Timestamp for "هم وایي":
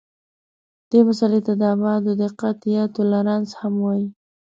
3.61-4.07